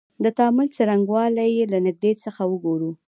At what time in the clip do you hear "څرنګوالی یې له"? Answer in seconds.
0.75-1.77